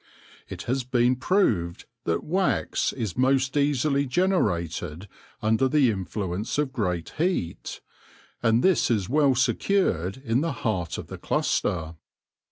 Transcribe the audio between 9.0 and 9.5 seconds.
well